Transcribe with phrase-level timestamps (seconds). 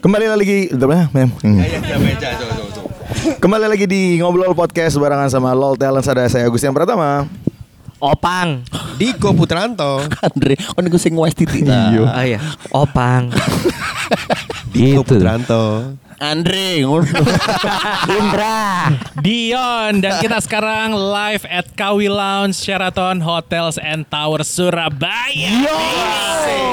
[0.00, 1.28] Kembali lagi, udah mem.
[1.44, 1.60] Hmm.
[3.36, 7.28] Kembali lagi di ngobrol podcast barengan sama LOL Talent ada saya Agustian Pratama.
[8.00, 8.64] Opang.
[8.96, 10.00] Diko Putranto.
[10.24, 11.68] Andre, kan gue sing wes titik.
[11.68, 12.00] Iya.
[12.00, 12.40] Oh iya,
[12.72, 13.28] Opang.
[14.72, 15.20] Diko Gitu.
[15.20, 15.92] Putranto.
[16.20, 17.08] Andre, ngono.
[18.20, 18.92] Indra.
[19.24, 25.48] Dion dan kita sekarang live at Kawi Lounge Sheraton Hotels and Tower Surabaya.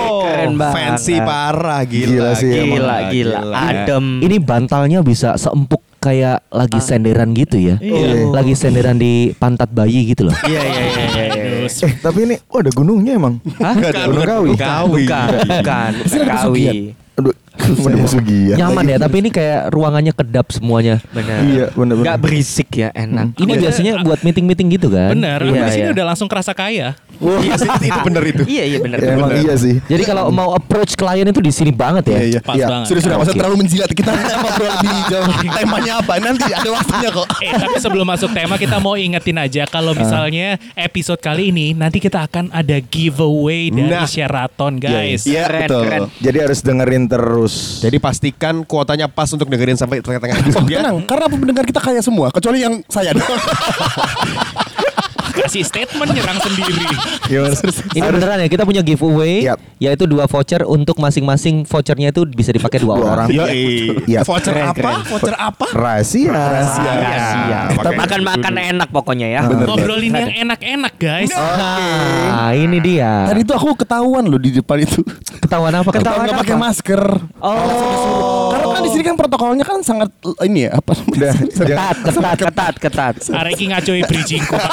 [0.03, 0.75] Keren banget.
[0.75, 2.11] Fancy parah gila.
[2.11, 3.07] Gila sih, Gila, emang.
[3.07, 3.39] gila.
[3.55, 4.05] Adem.
[4.19, 7.79] Ini bantalnya bisa seempuk kayak lagi senderan gitu ya.
[7.79, 8.27] Iya.
[8.35, 10.35] Lagi senderan di pantat bayi gitu loh.
[10.43, 11.25] Iya, iya, iya, iya.
[11.31, 11.43] iya.
[11.71, 13.39] Eh tapi ini, oh ada gunungnya emang.
[13.63, 13.79] Hah?
[14.11, 14.59] Gunung Kawi.
[14.59, 15.91] Bukan, bukan, bukan.
[16.35, 16.91] Kawi.
[17.15, 18.55] Aduh, udah pesugihan.
[18.57, 21.01] Nyaman ya, tapi ini kayak ruangannya kedap semuanya.
[21.09, 21.39] Benar.
[21.43, 22.05] Iya, bener-bener.
[22.05, 23.35] Nggak berisik ya, enak.
[23.35, 25.11] Ini biasanya buat meeting-meeting gitu kan?
[25.11, 25.95] Bener, Iya, di sini iya.
[25.95, 26.93] udah langsung kerasa kaya.
[27.17, 28.43] Iya sih itu bener itu.
[28.45, 28.97] Iya, iya benar.
[29.01, 29.81] Ya, emang iya sih.
[29.81, 32.17] Jadi kalau mau approach klien itu di sini banget ya.
[32.17, 32.39] Iya iya.
[32.39, 32.67] Pas Iya.
[32.69, 32.85] banget.
[32.87, 33.37] Sudah sudah masa Oke.
[33.41, 35.33] terlalu menjilat kita ngobrol lebih jauh.
[35.49, 36.13] Temanya apa?
[36.21, 37.27] Nanti ada waktunya kok.
[37.41, 40.47] Eh, tapi sebelum masuk tema kita mau ingetin aja kalau misalnya
[40.77, 44.05] episode kali ini nanti kita akan ada giveaway dari Nah.
[44.05, 45.25] Sheraton guys.
[45.25, 45.81] Iya Keren, betul.
[45.83, 46.01] keren.
[46.21, 47.46] Jadi harus dengerin terus.
[47.81, 50.83] Jadi pastikan kuotanya pas untuk dengerin sampai tengah-tengah ya.
[50.83, 53.41] Tenang, karena pendengar kita kaya semua, kecuali yang saya doang.
[55.37, 56.85] Kasih statement nyerang sendiri.
[57.31, 57.53] Gimana?
[57.93, 59.59] Ini beneran ya, kita punya giveaway Yap.
[59.77, 63.27] yaitu dua voucher untuk masing-masing vouchernya itu bisa dipakai dua, Dua orang.
[63.29, 64.23] Iya.
[64.23, 64.77] Voucher Keren, apa?
[64.79, 64.97] keren.
[65.05, 65.65] Voucher apa?
[65.71, 66.31] Rahasia.
[66.33, 66.91] Rahasia.
[66.97, 67.59] Iya.
[67.75, 69.41] Makanya Makan makan enak pokoknya ya.
[69.43, 71.29] Ngobrolin yang enak-enak guys.
[71.29, 73.27] Nah, ini dia.
[73.27, 75.03] Tadi itu aku ketahuan loh di depan itu.
[75.43, 75.89] Ketahuan apa?
[75.91, 77.01] Ketahuan nggak pakai masker.
[77.43, 78.36] Oh.
[78.77, 81.49] Karena kan di sini kan protokolnya kan sangat eh, ini ya apa Udah, namanya?
[81.49, 83.13] Ketat, ketat, ketat, ketat.
[83.33, 84.53] Areki ngacoi bridgingku.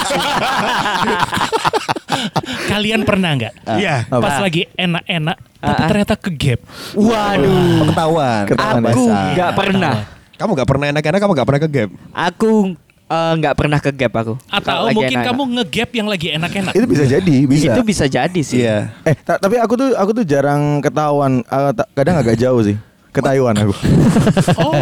[2.71, 3.55] Kalian pernah nggak?
[3.81, 4.05] Iya.
[4.09, 5.89] Pas lagi enak-enak, tapi Ah, ah.
[5.89, 6.61] ternyata ke gap.
[6.93, 7.89] Waduh.
[7.89, 8.43] Ketahuan.
[8.45, 9.95] Ketahuan Aku nggak pernah.
[10.35, 11.91] Kamu gak pernah enak-enak, kamu gak pernah ke gap.
[12.11, 12.75] Aku
[13.07, 14.35] eh, nggak pernah ke gap aku.
[14.51, 15.31] Atau lagi mungkin enak-enak.
[15.31, 16.73] kamu nge-gap yang lagi enak-enak.
[16.75, 17.71] Itu bisa jadi, bisa.
[17.73, 18.67] Itu bisa jadi sih.
[18.67, 18.91] Iya.
[19.07, 22.75] Eh, ta- tapi aku tuh aku tuh jarang ketahuan, ta- kadang agak jauh sih.
[23.15, 23.71] Ke Taiwan aku.
[24.59, 24.75] Oh,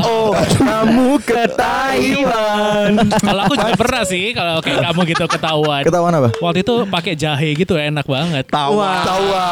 [0.00, 2.96] Oh, kamu ke Taiwan.
[3.20, 5.82] kalau aku juga pernah sih kalau kayak kamu gitu ketahuan.
[5.84, 6.28] Ketahuan apa?
[6.40, 8.48] Waktu itu pakai jahe gitu enak banget.
[8.48, 9.04] Wah.
[9.04, 9.46] Ketawa.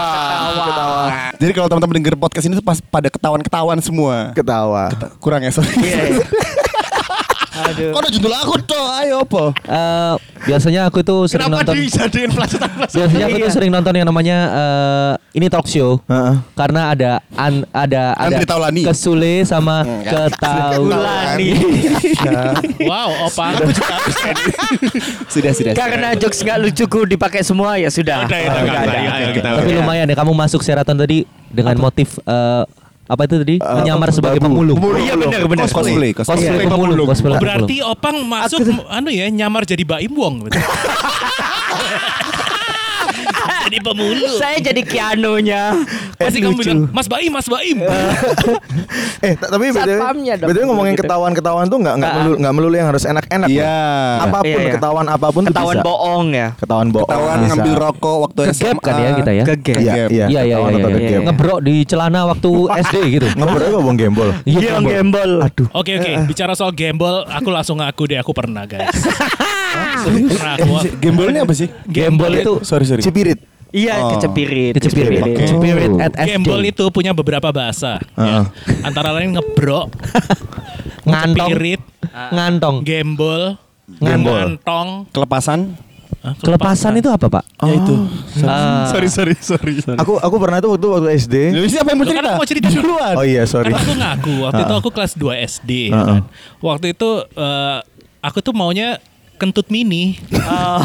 [1.37, 4.33] Jadi kalau teman-teman denger podcast ini tuh pas pada ketahuan-ketahuan semua.
[4.33, 4.89] Ketawa.
[5.21, 5.69] Kurang ya, sorry.
[5.77, 6.25] Iya.
[7.65, 7.91] Aduh.
[7.91, 9.45] Kok ada judul aku tuh, ayo apa?
[9.63, 11.75] Eh, biasanya aku tuh sering Kenapa nonton.
[11.79, 12.97] dijadiin pelajaran-pelajaran?
[12.99, 13.55] Biasanya aku tuh Iya.
[13.55, 16.03] sering nonton yang namanya eh, ini talk show.
[16.05, 16.35] Heeh.
[16.53, 18.83] Karena ada an, ada ada Andri Taulani.
[18.85, 21.51] Kesule sama Ketaulani.
[22.83, 23.55] Wow, opang.
[25.29, 25.73] Sudah, sudah.
[25.73, 28.25] Karena jokes nggak lucuku dipakai semua ya sudah.
[28.25, 29.31] Udah, ya, Oh, ada.
[29.33, 32.65] kita Tapi lumayan ya kamu masuk Sheraton tadi dengan motif eh,
[33.13, 33.57] apa itu tadi?
[33.61, 34.81] Menyamar sebagai pemulung.
[34.97, 35.69] Iya benar benar.
[35.69, 36.65] Cosplay, Cosplay cosplay.
[36.65, 37.05] pemulung.
[37.05, 37.93] Cosplay berarti pemulung.
[37.93, 38.59] opang masuk
[38.89, 40.49] anu ya nyamar jadi Baim Wong.
[43.73, 44.37] jadi pemulung.
[44.37, 45.73] Saya jadi Keanu-nya.
[46.15, 47.79] Pasti kamu bilang Mas Baim, Mas Baim.
[49.23, 49.87] Eh, ta- tapi dong.
[50.43, 51.07] btw ngomongin Gitu.
[51.07, 53.49] ketahuan-ketahuan tuh nggak nggak melulu nggak melulu yang harus enak-enak.
[53.49, 53.79] Iya.
[54.21, 54.73] Apa pun Iya, iya.
[54.75, 55.87] ketahuan apa pun Ketahuan bisa.
[55.87, 56.49] bohong ya.
[56.59, 57.07] Ketahuan bohong.
[57.07, 57.49] Ketahuan bisa.
[57.49, 58.83] ngambil rokok waktu Ke SMA.
[58.83, 59.45] kan ya kita ya?
[59.47, 59.79] Ke gap.
[59.79, 60.27] Iya, iya.
[60.27, 61.19] Iya iya iya.
[61.23, 62.51] Ngebrok di celana waktu
[62.83, 63.27] SD gitu.
[63.33, 64.29] Ngebrok apa bong gembol?
[64.43, 65.31] Iya gembel.
[65.41, 65.67] Aduh.
[65.73, 68.91] Oke oke, bicara soal gembol, aku langsung ngaku deh aku pernah guys.
[70.03, 70.75] Pernah aku.
[70.99, 71.71] Gembolnya apa sih?
[71.87, 73.01] Gembol itu Sorry, sorry.
[73.01, 73.39] Cipirit.
[73.73, 74.11] Iya Oh.
[74.13, 74.77] kecepirit.
[74.77, 75.19] kecepirit.
[75.19, 75.33] Oke.
[75.39, 76.29] Kecepirit at SD.
[76.31, 77.97] Gembol itu punya beberapa bahasa.
[78.15, 78.45] Heeh.
[78.45, 78.85] ya.
[78.85, 79.89] Antara lain ngebrok,
[81.09, 81.49] ngantong.
[81.49, 81.81] cepirit,
[82.31, 82.77] Ngantong.
[82.83, 83.43] gembol,
[83.97, 84.61] Gembol.
[84.61, 84.89] ngantong.
[85.11, 85.61] Kelepasan.
[86.23, 87.45] Hah, Kelepasan itu apa, Pak?
[87.59, 87.95] Ya itu.
[88.47, 88.87] Ah.
[88.87, 89.75] Sorry, sorry, sorry.
[89.97, 91.35] Aku aku pernah tuh waktu waktu SD.
[91.51, 92.29] Jadi siapa yang mau Loh, kan cerita?
[92.29, 93.15] aku mau cerita duluan.
[93.19, 93.75] Oh iya, sorry.
[93.75, 96.07] Kan aku ngaku waktu itu aku kelas 2 SD ya Heeh.
[96.07, 96.23] kan.
[96.63, 97.79] Waktu itu eh,
[98.21, 99.03] aku tuh maunya
[99.43, 100.23] kentut mini.
[100.31, 100.79] Oh.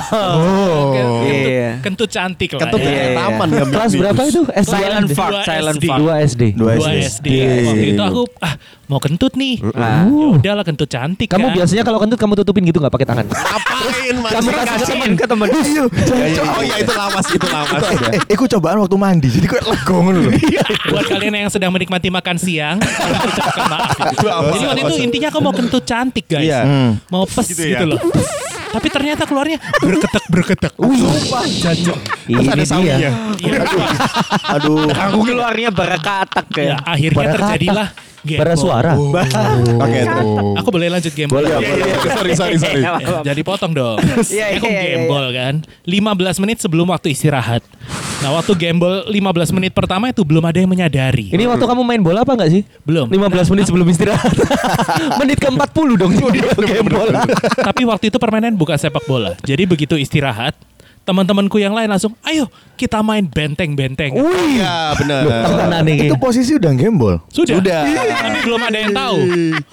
[0.89, 1.69] Kentut, Iya.
[1.79, 2.61] kentut cantik lah.
[2.65, 2.89] Kentut ya.
[2.89, 3.17] Iya, iya.
[3.19, 3.63] taman ya.
[3.67, 4.41] Kelas berapa itu?
[4.49, 4.71] SD.
[4.71, 5.85] Silent fart, Dua silent SD.
[5.85, 5.99] fart.
[6.01, 6.43] Dua SD.
[6.51, 7.27] Dua Dua SD.
[7.29, 7.29] SD.
[7.63, 8.53] Waktu itu aku ah
[8.87, 9.61] mau kentut nih.
[9.71, 10.03] Ah.
[10.03, 11.53] Ya udahlah kentut cantik Kamu kan.
[11.53, 13.25] biasanya kalau kentut kamu tutupin gitu nggak pakai tangan?
[13.27, 14.31] Ngapain, Mas?
[14.33, 15.47] Kamu kasihin ke temen.
[16.47, 17.81] Oh iya, itu lawas, itu lawas.
[18.09, 19.29] Eh, aku cobaan waktu mandi.
[19.29, 20.31] Jadi kok legong loh.
[20.87, 23.93] Buat kalian yang sedang menikmati makan siang, ucapkan maaf.
[24.49, 26.47] Jadi waktu itu intinya aku mau kentut cantik guys.
[26.47, 26.61] Iya.
[27.07, 27.85] Mau pes Gitu gitu, ya.
[27.85, 27.99] loh.
[28.67, 30.73] Tapi ternyata keluarnya berketek berketek.
[30.75, 31.97] Sumpah, jancok.
[32.27, 32.67] Ini ada dia.
[32.67, 33.09] sawinya.
[33.39, 33.61] Iya.
[34.59, 34.87] Aduh.
[34.91, 36.77] Aku keluarnya barakatak Ya, ya.
[36.83, 37.87] akhirnya terjadilah
[38.35, 38.99] Bara suara.
[38.99, 40.27] Oke, terus.
[40.59, 41.47] Aku boleh lanjut gembol.
[41.47, 41.93] Iya, boleh.
[42.03, 42.81] Sorry, sorry, sorry.
[42.83, 43.95] Eh, Jadi potong dong.
[44.27, 45.63] Iya, aku iya, iya, gembol kan.
[45.87, 47.63] 15 menit sebelum waktu istirahat.
[48.17, 51.29] Nah waktu gembol 15 menit pertama itu belum ada yang menyadari.
[51.29, 52.61] Ini waktu kamu main bola apa enggak sih?
[52.81, 53.05] Belum.
[53.05, 54.33] 15 menit sebelum istirahat.
[55.21, 56.11] menit ke-40 dong
[56.57, 57.07] gembol.
[57.61, 59.37] Tapi waktu itu permainan bukan sepak bola.
[59.45, 60.57] Jadi begitu istirahat,
[61.07, 64.11] teman-temanku yang lain langsung, ayo kita main benteng-benteng.
[64.11, 65.23] Iya, benar.
[65.23, 66.11] Temenan nih.
[66.11, 67.23] Itu posisi udah gembol.
[67.31, 67.55] Sudah.
[67.57, 67.81] Sudah.
[68.27, 69.17] Tapi belum ada yang tahu.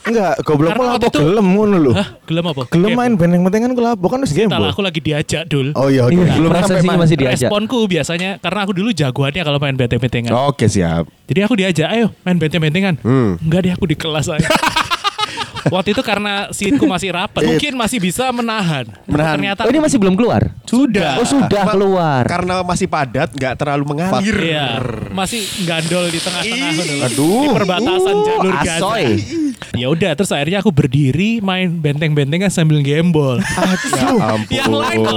[0.06, 1.92] Enggak, goblok lapo itu- gelem ngono lho.
[1.92, 2.08] Hah?
[2.22, 2.62] Gelem apa?
[2.70, 4.62] Gelem main benteng-bentengan ku lapo kan wis gembol.
[4.70, 5.74] aku lagi diajak dul.
[5.74, 6.06] Oh iya.
[6.06, 7.50] Iya, Belum sampai masih diajak.
[7.50, 10.30] Responku biasanya karena aku dulu jagoannya kalau main benteng-bentengan.
[10.46, 11.10] Oke, siap.
[11.26, 12.94] Jadi aku diajak, ayo main benteng-bentengan.
[13.02, 13.42] Hmm.
[13.42, 14.46] Enggak deh aku di kelas aja.
[15.68, 18.84] Waktu itu karena seatku masih rapat, mungkin masih bisa menahan.
[19.08, 19.36] Menahan.
[19.38, 20.52] Ternyata Oh, ini masih belum keluar.
[20.68, 21.20] Sudah.
[21.20, 22.22] Oh, sudah Ma- keluar.
[22.28, 24.36] Karena masih padat, nggak terlalu mengalir.
[24.36, 24.68] Iya,
[25.12, 26.70] masih gandol di tengah-tengah.
[27.08, 27.40] Aduh.
[27.40, 28.94] Di perbatasan Uh, jalur Gaza.
[29.74, 33.38] Ya udah, terus akhirnya aku berdiri main benteng-bentengan sambil gembol.
[33.94, 34.54] Ya ampun.
[34.54, 35.14] Yang lain kok.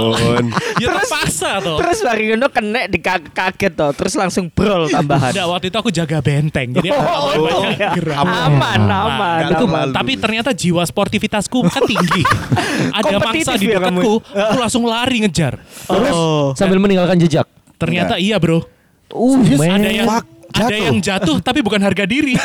[0.78, 1.76] ya terpaksa tuh.
[1.78, 5.30] Terus bari ngono kena di kaget toh, terus langsung brol tambahan.
[5.34, 6.74] Enggak, waktu itu aku jaga benteng.
[6.74, 8.16] Jadi aku nggak boleh banyak gerak.
[8.18, 9.38] Aman, aman.
[9.48, 12.22] Itu, Nggak tapi ternyata jiwa sportivitasku kan tinggi.
[12.98, 15.58] Ada mangsa di ya dekatku, aku langsung lari ngejar.
[15.90, 16.54] Oh.
[16.54, 17.46] Sambil meninggalkan jejak.
[17.78, 18.62] Ternyata iya bro.
[19.10, 19.40] Uh.
[19.58, 20.80] Ada yang Fuck, ada jatuh.
[20.80, 22.34] yang jatuh tapi bukan harga diri.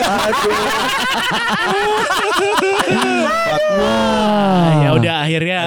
[3.73, 5.57] Wah, ya udah akhirnya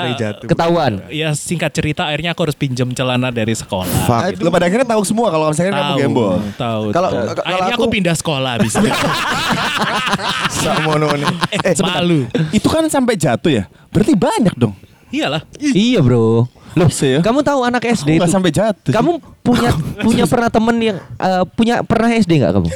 [0.41, 0.93] Ketahuan.
[1.09, 3.89] ya singkat cerita akhirnya aku harus pinjam celana dari sekolah.
[4.07, 4.39] Fuck.
[4.39, 6.35] Lu pada akhirnya tahu semua kalau misalnya kamu Tahu, gembol.
[6.55, 6.83] tahu.
[6.93, 8.87] Kalau- akhirnya aku, aku- pindah sekolah habis itu.
[10.57, 11.29] Sakmono nih.
[11.63, 12.21] eh, malu.
[12.51, 13.65] Itu kan sampai jatuh ya?
[13.91, 14.75] Berarti banyak dong.
[15.09, 15.43] Iyalah.
[15.57, 16.51] Iya, Bro.
[16.77, 17.25] Loh, ya?
[17.25, 18.29] kamu tahu anak SD itu?
[18.29, 18.93] sampai jatuh.
[18.93, 19.73] Kamu punya
[20.05, 22.69] punya pernah temen yang eh, punya pernah SD nggak kamu?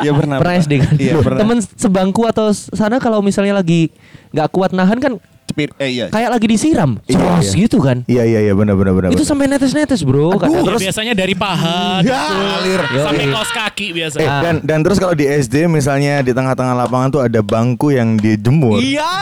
[0.00, 0.36] Iya pernah.
[0.40, 0.92] Pernah SD kan?
[0.96, 1.40] Iya pernah.
[1.44, 3.92] Temen sebangku atau sana kalau misalnya lagi
[4.32, 5.20] nggak kuat nahan kan
[5.52, 5.68] Cepit.
[5.76, 6.06] Eh iya.
[6.08, 7.68] kayak lagi disiram, Iya, Cos iya.
[7.68, 8.00] gitu kan?
[8.08, 9.08] Iya iya iya benar benar benar.
[9.12, 10.40] Itu sampai netes-netes bro.
[10.40, 10.48] kan?
[10.48, 12.64] Ya, biasanya dari paha, dengkul,
[12.96, 13.34] Yo, sampai iya.
[13.36, 14.16] kaos kaki biasa.
[14.16, 18.16] Eh, dan dan terus kalau di SD misalnya di tengah-tengah lapangan tuh ada bangku yang
[18.16, 18.80] dijemur.
[18.80, 19.12] Iya.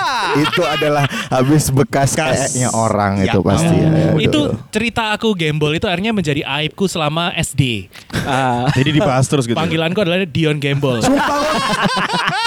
[0.47, 3.91] Itu adalah habis bekas kayaknya orang itu pasti ya.
[3.91, 4.71] ya, itu aduh.
[4.71, 7.91] cerita aku gembol itu akhirnya menjadi aibku selama SD.
[8.23, 8.71] Ah.
[8.71, 9.59] Jadi dibahas terus gitu.
[9.59, 11.03] Panggilanku adalah Dion Gembol.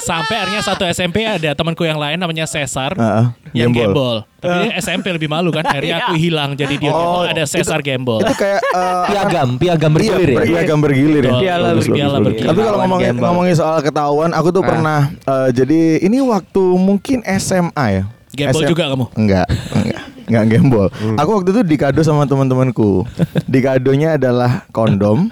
[0.08, 3.26] Sampai akhirnya satu SMP ada temanku yang lain namanya Cesar Heeh,
[3.56, 4.18] yang Gembol.
[4.38, 5.64] Tapi dia SMP lebih malu kan.
[5.64, 8.22] Akhirnya aku hilang jadi Dion Oh, ada Cesar Gembol.
[8.22, 10.42] Itu kayak eh, Piagam, piagam Iya, bergilir ya.
[10.46, 11.34] piagam bergilir ya.
[11.36, 11.98] Piala Bagus, bergilir.
[12.00, 12.26] bagus, bagus.
[12.26, 12.48] bergilir.
[12.48, 17.86] Tapi kalau ngomongin ngomongin soal ketahuan, aku tuh pernah eh, jadi ini waktu mungkin SMA
[17.92, 18.04] ya.
[18.32, 19.06] Gembol SM juga kamu?
[19.14, 20.02] Enggak, enggak.
[20.24, 20.88] Enggak gembol.
[21.20, 23.04] Aku waktu itu dikado sama teman-temanku.
[23.46, 25.28] Dikadonya adalah kondom.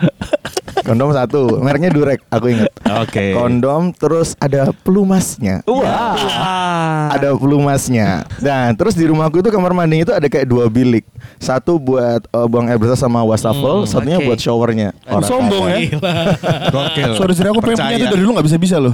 [0.92, 2.68] Kondom satu, mereknya Durek, aku ingat.
[3.00, 3.32] Oke.
[3.32, 5.64] Kondom terus ada pelumasnya.
[5.64, 7.08] Wah.
[7.16, 8.28] Ada pelumasnya.
[8.44, 11.08] Dan terus di rumahku itu kamar mandinya itu ada kayak dua bilik.
[11.40, 14.28] Satu buat eh, buang air besar sama wastafel, satunya oke.
[14.28, 14.92] buat showernya.
[15.08, 15.80] Orang sombong kaya.
[15.80, 15.88] ya.
[15.96, 16.16] Gila.
[16.76, 17.12] Gokil.
[17.16, 18.92] Sorry, sorry aku pengen punya itu dari dulu nggak bisa bisa loh.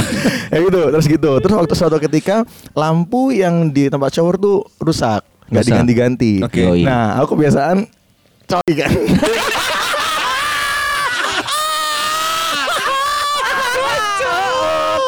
[0.54, 1.30] ya gitu, terus gitu.
[1.42, 6.38] Terus waktu suatu ketika lampu yang di tempat shower tuh rusak, nggak diganti-ganti.
[6.46, 6.62] Oke.
[6.62, 6.86] Yoi.
[6.86, 7.82] Nah, aku kebiasaan
[8.46, 8.94] coy kan.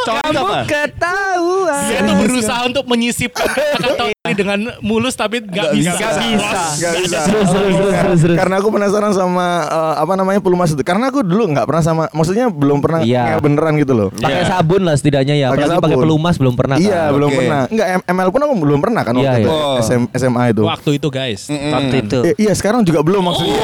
[0.05, 1.83] Kamu ketahuan.
[1.85, 5.93] Dia tuh berusaha untuk menyisipkan kata-kata ini dengan mulus tapi nggak bisa.
[5.93, 6.59] Nggak bisa.
[6.75, 7.19] Nggak bisa.
[7.25, 8.37] Terus, terus, terus, terus, terus.
[8.37, 10.81] Karena aku penasaran sama eh, apa namanya pelumas itu.
[10.81, 13.37] Karena aku dulu nggak pernah sama, maksudnya belum pernah Iya.
[13.37, 14.09] kayak beneran gitu loh.
[14.13, 15.49] Pakai sabun lah setidaknya ya.
[15.53, 16.77] Pakai pakai pelumas belum pernah.
[16.77, 17.15] Iya, kan?
[17.17, 17.39] belum Oke.
[17.41, 17.63] pernah.
[17.69, 19.49] Enggak ML pun aku belum pernah kan Iya, waktu itu.
[19.49, 19.65] iya.
[19.65, 19.77] Oh.
[19.81, 20.63] SM, SMA itu.
[20.65, 21.41] Waktu itu guys.
[21.49, 22.19] Waktu itu.
[22.37, 23.61] Iya, sekarang juga belum maksudnya.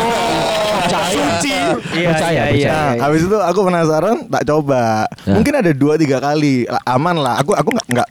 [0.86, 1.56] Suci.
[1.92, 2.68] Iya, Percaya, iya, iya.
[2.70, 5.04] Nah, habis itu aku penasaran, tak coba.
[5.22, 5.34] Ya.
[5.34, 7.38] Mungkin ada dua tiga kali, aman lah.
[7.38, 8.08] Aku aku nggak nggak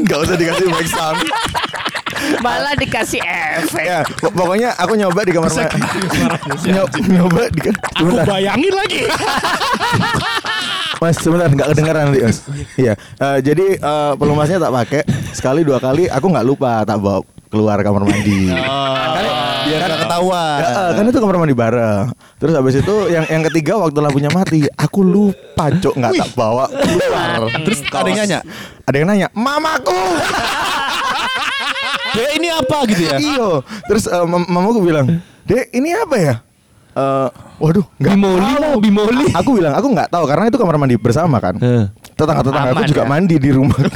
[0.00, 1.18] nggak usah dikasih back sound.
[2.38, 3.20] Malah dikasih
[3.56, 3.84] efek.
[3.84, 5.78] ya, pok- pokoknya aku nyoba di kamar mandi.
[6.66, 9.02] Nyo- nyoba di Aku bayangin lagi.
[10.98, 12.38] mas sebentar nggak kedengeran nanti mas.
[12.74, 16.10] Iya, eh, jadi eh, pelumasnya tak pakai sekali dua kali.
[16.10, 18.48] Aku nggak lupa tak bawa keluar kamar mandi.
[19.68, 20.60] Biar nggak ketahuan.
[20.64, 22.06] Ya, kan itu kamar mandi bareng.
[22.40, 26.64] Terus habis itu yang yang ketiga waktu lampunya mati, aku lupa cok nggak tak bawa
[26.70, 27.40] keluar.
[27.66, 28.38] Terus ada yang nanya,
[28.86, 29.92] Ada yang nanya, mamaku.
[32.16, 33.16] Dek ini apa gitu ya?
[33.20, 33.48] Iyo.
[33.84, 36.34] Terus eh, mam- mamaku bilang, dek ini apa ya?
[36.96, 37.28] Eh,
[37.60, 39.26] waduh, nggak Bimoli tahu." bimoli.
[39.36, 41.60] Aku bilang aku nggak tahu karena itu kamar mandi bersama kan.
[42.18, 42.26] Eh.
[42.26, 43.08] tetangga-tetangga aku juga ya?
[43.08, 43.78] mandi di rumah.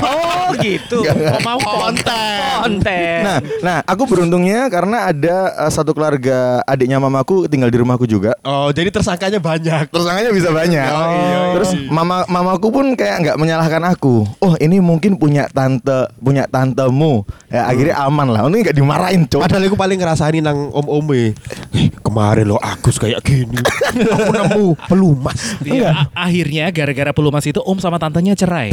[0.52, 1.00] Oh gitu.
[1.00, 2.37] Oh, mau konten.
[2.61, 3.25] Konten.
[3.25, 8.37] Nah, nah, aku beruntungnya karena ada eh, satu keluarga adiknya mamaku tinggal di rumahku juga.
[8.45, 9.88] Oh, jadi tersangkanya banyak.
[9.88, 10.91] Tersangkanya bisa banyak.
[10.93, 11.38] Oh, iya, iya.
[11.57, 14.29] Terus mama mamaku pun kayak nggak menyalahkan aku.
[14.45, 17.25] Oh ini mungkin punya tante punya tantemu.
[17.49, 18.45] Ya akhirnya aman lah.
[18.52, 19.41] Ini nggak dimarahin cok.
[19.49, 21.33] Padahal aku paling ngerasain nang om ome.
[21.73, 23.57] Eh, kemarin lo Agus kayak gini.
[24.12, 25.57] aku nemu pelumas.
[25.64, 28.69] Iya, akhirnya gara-gara pelumas itu Om sama tantenya cerai.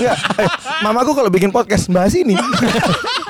[0.00, 0.48] Nggak, eh,
[0.80, 2.32] mamaku kalau bikin podcast bahas ini.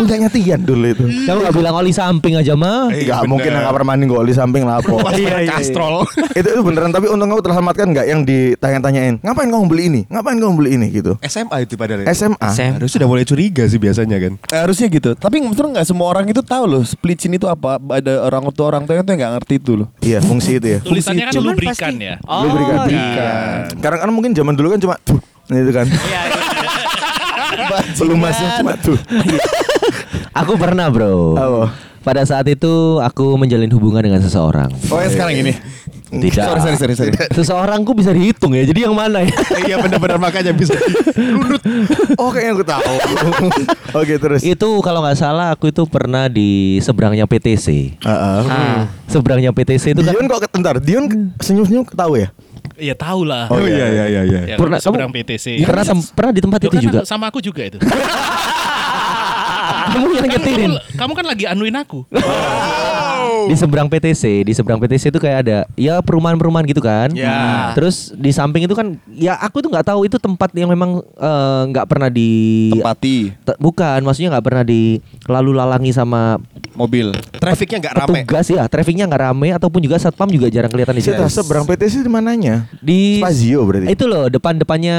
[0.00, 1.04] Punyanya Tian dulu itu.
[1.28, 2.88] Kamu gak bilang oli samping aja mah.
[2.88, 3.28] Eh, Gak bener.
[3.28, 4.96] mungkin nang kamar mandi gak di samping lapo.
[5.12, 6.08] Iya, iya, Kastrol.
[6.38, 10.38] itu itu beneran tapi untung kamu terselamatkan nggak yang ditanya-tanyain ngapain kamu beli ini ngapain
[10.38, 12.08] kamu beli ini gitu SMA itu padahal.
[12.08, 12.72] SMA SM.
[12.80, 14.40] Harus sudah mulai curiga sih biasanya kan.
[14.48, 15.12] Harusnya gitu.
[15.12, 17.76] Tapi betul nggak semua orang itu tahu loh split scene itu apa.
[17.76, 19.88] Ada orang tua orang tua itu nggak ngerti itu loh.
[20.00, 22.14] iya fungsi itu ya Tulisannya kan Cuman lubrikan pasti- ya.
[22.24, 23.32] Oh, Lu berikan iya.
[23.76, 25.18] Karena kan mungkin zaman dulu kan cuma tuh
[25.50, 26.38] itu kan Iya, iya.
[27.98, 28.96] pelumasnya cuma tuh
[30.30, 31.34] Aku pernah bro.
[31.34, 31.62] Apa?
[32.00, 34.72] Pada saat itu aku menjalin hubungan dengan seseorang.
[34.88, 35.52] Oh yang sekarang ini.
[36.10, 36.42] Tidak.
[36.42, 37.12] Sorry sorry sorry sorry.
[37.30, 38.66] Seseorangku bisa dihitung ya.
[38.66, 39.30] Jadi yang mana ya?
[39.68, 40.74] Iya benar-benar makanya bisa.
[42.18, 42.94] oh kayaknya aku tahu
[44.02, 48.00] oke terus itu kalau nggak salah aku itu pernah di seberangnya PTC.
[48.00, 48.40] Heeh.
[48.48, 48.90] Ah.
[49.06, 51.04] Seberangnya PTC itu kan Dion kok ketentar Dion
[51.38, 52.30] senyum-senyum ketahu ya
[52.80, 53.46] Iya tahu lah.
[53.52, 54.40] Oh iya iya iya iya.
[54.50, 55.60] Ya, Pernah- seberang kamu- PTC.
[55.68, 55.84] pernah
[56.16, 56.98] pernah di tempat Loh, itu kan juga.
[57.04, 57.76] Sama aku juga itu.
[59.90, 60.70] Kamu yang Kan ngetirin.
[60.70, 62.04] kamu, kamu kan lagi anuin aku.
[63.42, 67.08] Di seberang PTC, di seberang PTC itu kayak ada ya perumahan-perumahan gitu kan.
[67.12, 67.72] Ya.
[67.72, 71.62] Terus di samping itu kan ya aku tuh nggak tahu itu tempat yang memang eh,
[71.66, 72.30] nggak pernah di
[72.70, 76.36] Tempati Te- bukan, maksudnya nggak pernah di lalu lalangi sama
[76.74, 77.10] mobil.
[77.34, 78.08] Trafficnya nggak rame.
[78.22, 81.22] petugas ya, trafficnya nggak rame ataupun juga satpam juga jarang kelihatan di situ.
[81.30, 84.96] Seberang PTC di mananya Di Spazio berarti Itu loh depan-depannya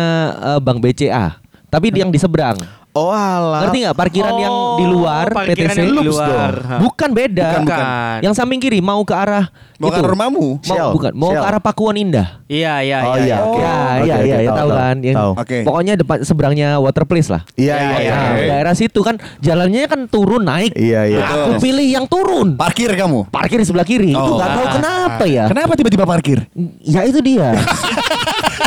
[0.50, 1.38] eh, Bank BCA.
[1.70, 2.58] Tapi di- yang di seberang.
[2.94, 5.80] Oh alah Ngerti nggak parkiran yang di Oh, luar parkiran PTC?
[5.80, 6.52] yang di luar.
[6.80, 7.48] Bukan beda.
[7.54, 7.86] Bukan, bukan.
[8.22, 9.48] Yang samping kiri mau ke arah
[9.82, 10.02] Mau ke itu.
[10.02, 10.46] arah rumahmu?
[10.54, 10.90] Mau Shell.
[10.92, 11.42] bukan, mau Shell.
[11.42, 12.28] ke arah Pakuan Indah.
[12.46, 13.18] Iya, iya, Oh, iya.
[13.18, 13.26] iya.
[13.26, 13.58] Ya, Oke.
[13.58, 14.96] ya, Oke, ya, oke, ya, tahu, kan?
[15.00, 15.32] Yang Tahu.
[15.36, 15.58] Oke.
[15.64, 17.42] Pokoknya depan seberangnya Water Place lah.
[17.56, 20.72] iya iya Iya, iya Nah, daerah situ kan jalannya kan turun naik.
[20.74, 22.54] iya iya Aku pilih yang turun.
[22.56, 23.26] Parkir kamu.
[23.28, 24.12] Parkir di sebelah kiri.
[24.12, 24.38] Itu Oh.
[24.38, 25.44] nggak tahu kenapa ya.
[25.48, 26.40] Kenapa tiba-tiba parkir?
[26.80, 27.58] Ya itu dia.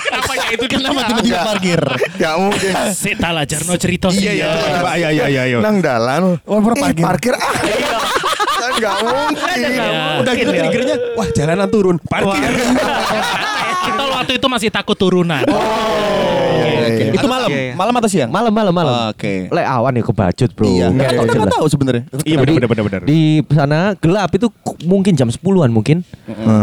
[0.04, 1.80] Kenapa ya itu Kenapa tiba-tiba parkir?
[2.16, 4.08] Gak mungkin Seta lah Jarno cerita.
[4.08, 4.46] Iya iya
[4.94, 5.42] iya iya iya.
[5.48, 5.58] iya.
[5.58, 7.02] Nang dalan Oh, eh, parkir.
[7.02, 7.54] parkir ah
[8.80, 10.18] Gak mungkin Ya.
[10.22, 12.42] Udah gitu triggernya, wah jalanan turun, parkir.
[13.86, 15.44] Kita waktu itu masih takut turunan.
[15.44, 16.13] Iya,
[16.96, 17.12] iya.
[17.12, 17.72] Itu malam, Iya, iya.
[17.74, 18.30] malam atau siang?
[18.30, 18.92] Malam malam malam.
[19.08, 19.48] Oke.
[19.48, 20.66] Le awan ya kebacut, Bro.
[20.66, 20.86] Iya.
[20.88, 21.56] Nggak Kan tahu kita nggak jelas.
[21.56, 22.02] tahu sebenarnya.
[22.22, 23.00] Iya benar benar benar.
[23.04, 24.46] Di sana gelap itu
[24.82, 26.02] mungkin jam 10-an mungkin.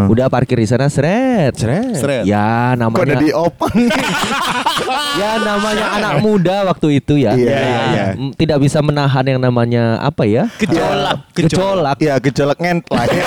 [0.07, 1.53] Udah parkir di sana seret.
[1.55, 2.23] Seret.
[2.23, 3.73] Ya Kok ada namanya di opang
[5.21, 7.33] ya namanya anak muda waktu itu ya.
[7.33, 8.05] Iya, Ya, iya, iya.
[8.15, 10.47] mm, Tidak bisa menahan yang namanya apa ya?
[10.57, 11.17] Gejolak.
[11.33, 11.97] Gejolak.
[11.97, 13.07] Iya gejolak ngentlak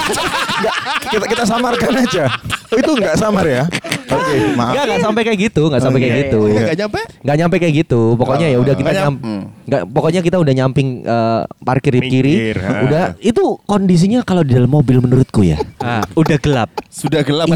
[0.54, 0.76] Nggak,
[1.10, 2.24] kita kita samarkan aja
[2.70, 3.66] oh, itu nggak samar ya
[4.14, 6.38] oke maaf Enggak, enggak sampai kayak gitu, enggak sampai Oh, kayak iya, gitu.
[6.44, 7.00] Iya, nggak nyampe?
[7.20, 8.00] Nggak nyampe kayak gitu.
[8.14, 12.34] Pokoknya ya udah kita nyam, nyam- nggak pokoknya kita udah nyamping eh, parkir di kiri.
[12.84, 15.58] Udah itu kondisinya kalau di dalam mobil menurutku ya.
[15.78, 16.70] Ah, udah gelap.
[16.86, 17.46] Sudah gelap.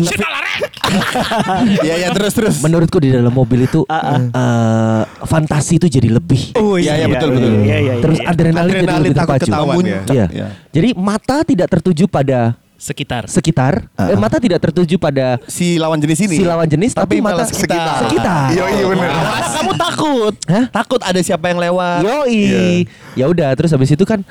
[1.85, 2.57] Iya ya terus terus.
[2.59, 6.57] Menurutku di dalam mobil itu eh, fantasi itu jadi lebih.
[6.57, 7.51] Oh Iya, iya, betul, betul.
[7.61, 7.95] Iya, iya, iya.
[8.01, 9.47] Terus adrenalin, jadi lebih takut terpacu.
[9.51, 10.01] ketahuan ya.
[10.09, 10.27] Iya.
[10.31, 10.47] Iya.
[10.71, 13.27] Jadi mata tidak tertuju pada Sekitar.
[13.27, 16.39] sekitar, eh, mata tidak tertuju pada Si lawan jenis ini.
[16.39, 18.07] si lawan jenis, tapi, Tapi mata sekitar.
[18.07, 18.55] sekitar.
[18.55, 19.11] iya iya bener
[19.51, 20.35] Kamu takut?
[20.47, 20.65] Hah?
[20.71, 22.07] Takut ada siapa yang lewat?
[22.07, 22.87] Yoi.
[23.13, 24.23] Ya udah, terus habis itu kan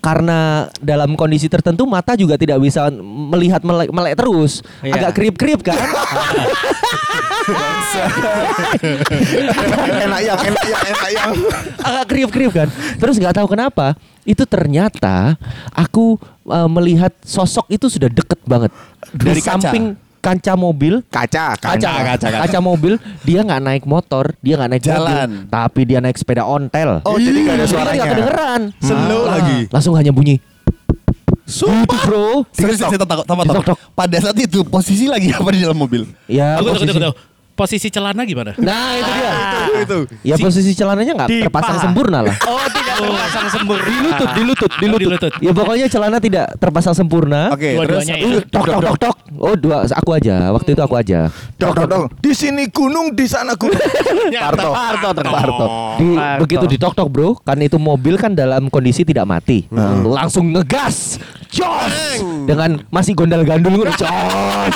[0.00, 2.88] karena dalam kondisi tertentu mata juga tidak bisa
[3.28, 4.98] melihat melek, melek terus, Iya.
[4.98, 5.76] agak kerip-kerip kan.
[10.02, 11.30] enak yang enak yang enak yang
[11.78, 12.68] agak kriuk-kriuk kan.
[12.96, 15.34] Terus nggak tahu kenapa itu ternyata
[15.70, 16.14] aku
[16.44, 18.70] eh, melihat sosok itu sudah deket banget
[19.10, 19.50] Dari di kaca?
[19.60, 19.84] samping
[20.18, 21.02] kaca mobil.
[21.04, 22.38] kaca Kaca, kaca, kaca.
[22.40, 25.30] kaca mobil dia nggak naik motor dia nggak naik mobil Jalan.
[25.48, 29.30] tapi dia naik sepeda ontel oh jadi nggak ada Jadi suaranya nggak kedengeran Slow Ah,
[29.36, 29.58] lagi.
[29.68, 30.38] langsung hanya bunyi
[31.44, 31.68] Gitu
[32.00, 33.76] bro Serius saya takut Ditok-tok.
[33.92, 36.06] Pada saat itu posisi lagi apa di dalam mobil?
[36.24, 37.12] ya tunggu, posisi- tunggu.
[37.52, 38.56] Posisi celana gimana?
[38.56, 39.32] nah itu dia.
[39.84, 39.98] Itu.
[40.24, 41.84] ya posisi celananya nggak Di terpasang paha.
[41.84, 42.34] sempurna lah.
[42.48, 43.84] Oh, tidak terpasang sempurna.
[43.84, 47.52] di lutut di lutut di Oh, di lutut ya pokoknya celana tidak terpasang sempurna.
[47.52, 48.08] Oke, terus?
[48.08, 48.24] Dua-duanya ya.
[48.24, 49.16] Uh, tok tok tok tok.
[49.36, 50.48] Oh dua aku aja.
[50.48, 51.28] Waktu itu aku aja.
[51.60, 53.76] Dok dok dok di sini gunung di sana gunung.
[54.32, 55.08] Parto Parto.
[55.12, 55.66] Parto
[56.00, 56.40] di, Parto.
[56.40, 59.68] begitu ditok tok bro kan itu mobil kan dalam kondisi tidak mati.
[60.02, 61.20] Langsung ngegas.
[61.52, 62.24] Jos!
[62.48, 64.00] Dengan masih gondal gandul jos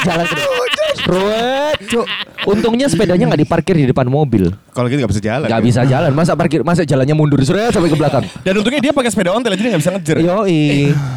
[0.05, 0.29] jalan.
[0.29, 2.07] Ke Ruwet, Cuk.
[2.47, 4.55] Untungnya sepedanya nggak diparkir di depan mobil.
[4.73, 5.47] Kalau gitu nggak bisa jalan.
[5.51, 5.67] Nggak ya?
[5.67, 6.11] bisa jalan.
[6.17, 8.25] Masa parkir, masa jalannya mundur sudah sampai ke belakang.
[8.47, 10.17] Dan untungnya dia pakai sepeda ontel jadi nggak bisa ngejer.
[10.25, 10.63] Yoi.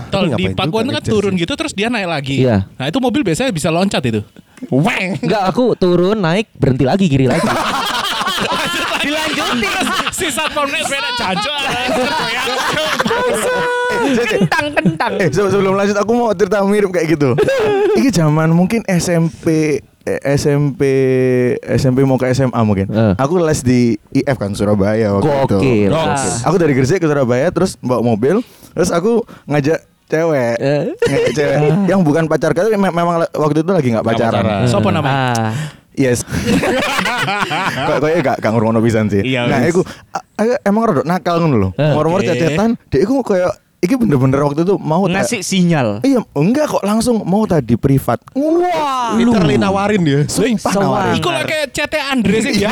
[0.10, 1.46] Tol di Pakuan kan turun sih?
[1.46, 2.44] gitu terus dia naik lagi.
[2.44, 2.66] Iya.
[2.76, 4.22] Nah itu mobil biasanya bisa loncat itu.
[4.68, 5.24] Weng.
[5.24, 7.48] Enggak, aku turun, naik, berhenti lagi, kiri lagi.
[9.00, 9.72] Dilanjutin.
[10.12, 11.60] si satpam naik sepeda jancok.
[14.20, 15.12] Kentang kentang.
[15.18, 17.36] Eh se- sebelum lanjut aku mau cerita mirip kayak gitu.
[17.96, 20.82] Ini zaman mungkin SMP eh, SMP
[21.70, 22.88] SMP mau ke SMA mungkin.
[22.88, 23.14] Eh.
[23.16, 23.80] Aku les di
[24.12, 25.58] IF kan Surabaya waktu itu.
[25.58, 25.90] Gokil.
[25.90, 26.32] Gokil.
[26.44, 28.42] Aku dari Gresik ke Surabaya terus bawa mobil,
[28.72, 30.90] terus aku ngajak cewek, Eh.
[30.98, 34.42] ngajak cewek yang bukan pacar me- memang waktu itu lagi nggak pacaran.
[34.42, 34.66] pacaran.
[34.66, 35.18] Sopo namanya?
[35.30, 35.54] Ah.
[36.00, 36.24] Yes.
[37.92, 39.20] Kok kayaknya gak gak ngurung pisan sih.
[39.20, 39.60] Iya, nah,
[40.40, 41.70] a- emang rada nakal ngono lho.
[41.76, 42.32] Moro-moro Oke.
[42.32, 45.88] cecetan, dia iku kayak iki bener-bener waktu itu mau Ngasih sinyal.
[46.02, 48.20] Iya, enggak kok langsung mau tadi privat.
[48.32, 49.16] Wah.
[49.16, 50.20] Literally nawarin dia.
[50.26, 51.16] Sumpah nawarin.
[51.16, 52.70] Iku lah kayak CT Andre sih ya.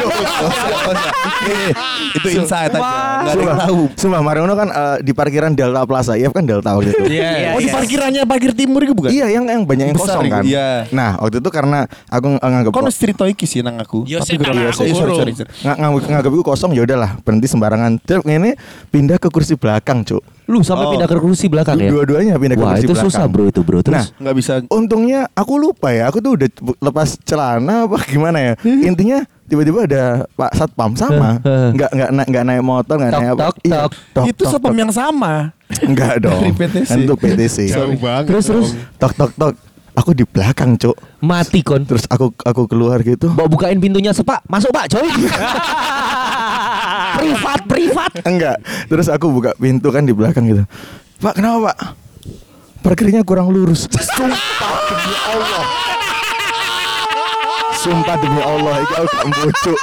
[1.47, 1.71] Eh,
[2.13, 2.77] Itu insight aja.
[2.77, 3.81] Nggak ada yang Sumpah, tahu.
[3.95, 6.13] sumpah Mariono kan eh, di parkiran Delta Plaza.
[6.13, 7.03] IF kan Delta waktu itu.
[7.09, 7.73] Iya, Oh di iya.
[7.73, 9.09] parkirannya parkir timur itu bukan?
[9.09, 10.43] Iya, yang yang banyak yang Besar kosong kan.
[10.43, 10.85] iya.
[10.91, 14.03] Nah, waktu itu karena aku ng- nganggap Kau mesti cerita iki sih nang aku.
[14.03, 14.91] Yo, Tapi sih, kurang iya sih.
[14.91, 15.49] Sorry, sorry, sorry.
[15.63, 17.91] ng- nganggap nganggap itu kosong ya udahlah berhenti sembarangan.
[17.99, 18.51] Terus ini
[18.87, 20.21] pindah ke kursi belakang, Cuk.
[20.47, 20.91] Lu sampai Oh.
[20.91, 21.91] pindah ke kursi belakang ya?
[21.91, 23.11] Dua-duanya pindah ke Wah, kursi itu belakang.
[23.11, 23.79] susah bro itu bro.
[23.79, 24.53] Terus Nah, Nggak bisa.
[24.67, 26.47] Untungnya aku lupa ya, aku tuh udah
[26.79, 28.53] lepas celana apa gimana ya.
[28.63, 31.43] Intinya tiba-tiba ada Pak Satpam sama,
[31.75, 33.41] nggak nggak na- nggak naik motor, nggak naik apa.
[33.41, 33.91] tok, Iya, tok.
[34.13, 34.71] tok, itu tok.
[34.73, 35.33] yang sama.
[35.77, 36.39] Enggak dong.
[36.41, 36.87] Dari PTC.
[36.87, 37.57] Kan Itu PTC.
[37.69, 38.25] Jauh banget.
[38.25, 39.53] terus terus Tok tok tok.
[39.97, 40.93] Aku di belakang, Cuk.
[41.19, 41.81] mati kon.
[41.81, 43.33] Terus aku aku keluar gitu.
[43.33, 45.09] Bawa bukain pintunya sepak, masuk pak, coy.
[47.17, 48.11] Privat, privat.
[48.23, 48.57] Enggak.
[48.87, 50.63] Terus aku buka pintu kan di belakang gitu.
[51.17, 51.77] Pak, kenapa, Pak?
[52.85, 53.89] Parkirnya kurang lurus.
[53.89, 55.63] Sumpah demi Allah.
[57.77, 59.79] Sumpah demi Allah, iki aku gak mbucuk.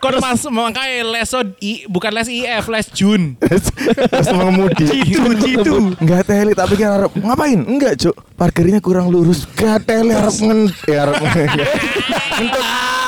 [0.00, 3.36] Kon mas makanya leso I, bukan les IF, les Jun.
[3.36, 5.92] Terus mengemudi Jitu, jitu.
[6.00, 7.60] Enggak teli tapi kan harap Ngapain?
[7.68, 12.64] Enggak cuk Parkirnya kurang lurus Enggak teli harap ngen Ya harap Ngentut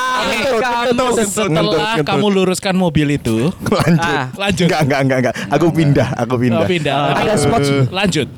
[0.45, 4.27] Kamu setelah kamu luruskan mobil itu, Lanjut Ah.
[4.37, 4.67] lanjut.
[4.67, 6.95] Enggak enggak enggak enggak Aku pindah Aku Oh, pindah pindah.
[7.09, 8.29] Tapi- Ada spot Lanjut.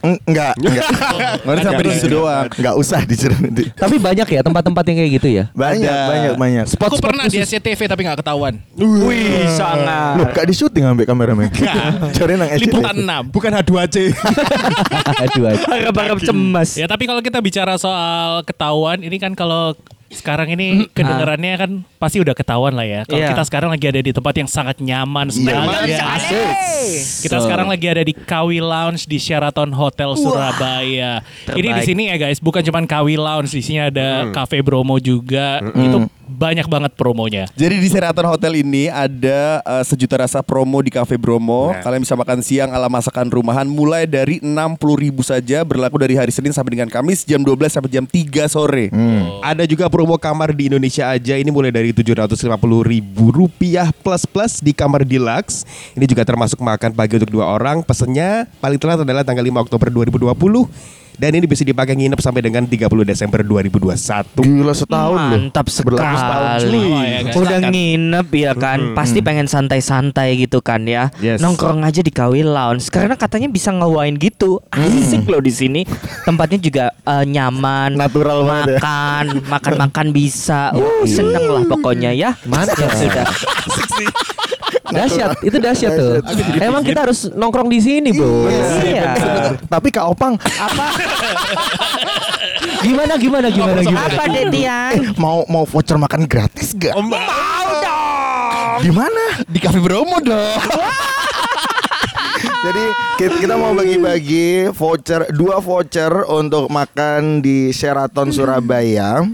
[0.00, 0.88] Eng- Enggak Enggak
[1.44, 2.48] Nanti sampai di situ doang.
[2.50, 5.44] Enggak usah diceritain Tapi banyak ya tempat-tempat yang kayak gitu ya.
[5.52, 6.08] Banyak Ada.
[6.08, 8.56] banyak banyak Aku pernah di SCTV tapi nggak ketahuan.
[8.74, 10.32] Wih, Loh sangat.
[10.32, 11.52] gak di syuting ambil kameramen
[12.16, 12.72] Cari nang SCTV.
[12.72, 13.28] Liputan 6.
[13.30, 13.96] Bukan H2C.
[15.20, 15.60] Aduh, aduh.
[15.68, 16.70] Harap-harap cemas.
[16.74, 19.76] Ya tapi kalau kita bicara soal ketahuan, ini kan kalau
[20.10, 23.00] sekarang ini kedengarannya kan pasti udah ketahuan lah ya.
[23.04, 23.30] Kalau Iya.
[23.30, 25.66] kita sekarang lagi ada di tempat yang sangat nyaman sekali.
[25.86, 26.02] ya.
[27.22, 31.22] Kita sekarang lagi ada di Kawi Lounge di Sheraton Hotel Surabaya.
[31.48, 35.62] Ini di sini ya guys, bukan cuma Kawi Lounge, di sini ada Cafe Bromo juga.
[35.62, 37.44] Itu banyak banget promonya.
[37.58, 41.74] Jadi di Sheraton Hotel ini ada eh, sejuta rasa promo di Cafe Bromo.
[41.74, 41.82] Nah.
[41.82, 44.78] Kalian bisa makan siang ala masakan rumahan mulai dari 60.000
[45.26, 48.94] saja berlaku dari hari Senin sampai dengan Kamis jam 12 sampai jam 3 sore.
[49.42, 52.46] Ada juga promo kamar di Indonesia aja ini mulai dari 750
[52.86, 55.66] ribu rupiah plus plus di kamar deluxe.
[55.98, 57.82] Ini juga termasuk makan pagi untuk dua orang.
[57.82, 62.64] Pesennya paling telat adalah tanggal 5 Oktober 2020 dan ini bisa dipakai nginep sampai dengan
[62.64, 64.40] 30 Desember 2021.
[64.40, 66.80] Gila setahun loh Mantap sekali.
[66.80, 67.36] Oh, ya, guys.
[67.36, 71.12] Udah nginep ya kan, pasti pengen santai-santai gitu kan ya.
[71.20, 71.44] Yes.
[71.44, 74.64] Nongkrong aja di Kawi Lounge karena katanya bisa ngewain gitu.
[74.72, 75.84] Asik loh di sini.
[76.24, 78.00] Tempatnya juga eh, nyaman.
[78.00, 78.80] Natural banget ya.
[78.80, 80.72] makan, makan-makan bisa.
[80.72, 82.32] Uh, seneng lah pokoknya ya.
[82.48, 82.80] Mantap.
[82.80, 83.26] Ya sudah.
[84.90, 86.12] Dahsyat, itu dahsyat tuh.
[86.58, 88.50] Emang kita harus nongkrong di sini, Bro.
[88.82, 89.14] Iya.
[89.62, 90.86] Tapi Kak Opang Apa?
[92.80, 94.08] Gimana gimana gimana gimana?
[94.08, 94.92] Apa deh Tian?
[94.96, 96.96] eh, Mau mau voucher makan gratis gak?
[96.96, 98.78] Mau dong.
[98.80, 99.24] Di mana?
[99.44, 100.60] Di Cafe Bromo dong.
[102.60, 102.84] Jadi
[103.16, 109.24] kita, kita mau bagi-bagi voucher dua voucher untuk makan di Sheraton Surabaya.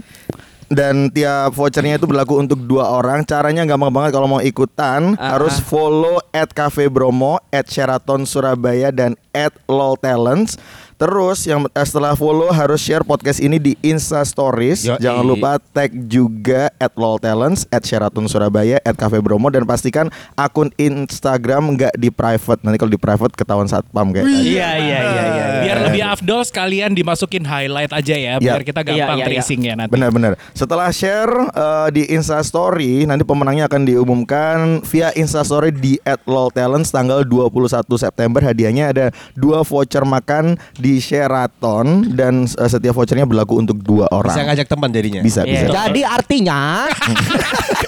[0.67, 3.23] Dan tiap vouchernya itu berlaku untuk dua orang.
[3.23, 8.91] Caranya gampang banget kalau mau ikutan Ah, harus follow at Cafe Bromo, at Sheraton Surabaya
[8.91, 10.59] dan at Lol Talents.
[10.97, 14.81] Terus yang setelah follow harus share podcast ini di Insta Stories.
[14.81, 14.97] Yoi.
[14.97, 20.09] Jangan lupa tag juga at Lol Talents, at Sheraton Surabaya, at Cafe Bromo dan pastikan
[20.33, 22.65] akun Instagram nggak di private.
[22.65, 24.57] Nanti kalau di private ketahuan satpam kayak tadi.
[24.57, 25.45] Iya iya iya iya.
[25.61, 28.57] Biar lebih afdol sekalian dimasukin highlight aja ya, Ya.
[28.57, 29.25] biar kita gampang Iya, iya, iya.
[29.37, 29.93] tracingnya nanti.
[29.93, 30.33] Benar-benar.
[30.57, 36.89] Setelah share eh, di Insta Story, nanti pemenangnya akan diumumkan via Insta Story di @loltalents
[36.89, 37.69] tanggal 21
[38.01, 38.41] September.
[38.41, 39.05] Hadiahnya ada
[39.37, 44.31] dua voucher makan di di Sheraton dan eh, setiap vouchernya berlaku untuk dua orang.
[44.31, 45.19] Bisa ngajak teman jadinya.
[45.19, 45.67] Bisa, Iya.
[45.67, 45.75] bisa.
[45.75, 46.87] Jadi artinya